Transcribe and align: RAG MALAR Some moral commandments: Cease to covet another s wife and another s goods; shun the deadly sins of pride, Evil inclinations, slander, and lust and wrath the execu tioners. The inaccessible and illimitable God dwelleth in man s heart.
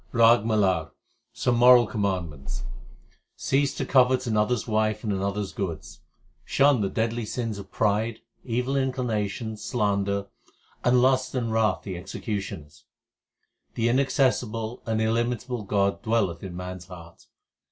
RAG 0.13 0.43
MALAR 0.47 0.93
Some 1.31 1.57
moral 1.57 1.85
commandments: 1.85 2.63
Cease 3.35 3.71
to 3.75 3.85
covet 3.85 4.25
another 4.25 4.55
s 4.55 4.65
wife 4.67 5.03
and 5.03 5.13
another 5.13 5.41
s 5.41 5.51
goods; 5.51 5.99
shun 6.43 6.81
the 6.81 6.89
deadly 6.89 7.23
sins 7.23 7.59
of 7.59 7.71
pride, 7.71 8.17
Evil 8.43 8.75
inclinations, 8.75 9.63
slander, 9.63 10.25
and 10.83 11.03
lust 11.03 11.35
and 11.35 11.51
wrath 11.53 11.83
the 11.83 11.93
execu 11.93 12.37
tioners. 12.37 12.81
The 13.75 13.89
inaccessible 13.89 14.81
and 14.87 14.99
illimitable 14.99 15.61
God 15.65 16.01
dwelleth 16.01 16.41
in 16.41 16.57
man 16.57 16.77
s 16.77 16.87
heart. 16.87 17.27